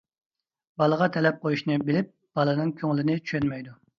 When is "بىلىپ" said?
1.89-2.09